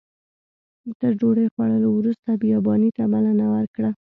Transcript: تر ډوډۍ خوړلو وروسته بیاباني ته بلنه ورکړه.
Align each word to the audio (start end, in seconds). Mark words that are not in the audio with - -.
تر 0.99 1.11
ډوډۍ 1.19 1.45
خوړلو 1.53 1.89
وروسته 1.93 2.29
بیاباني 2.41 2.89
ته 2.97 3.03
بلنه 3.13 3.45
ورکړه. 3.55 3.89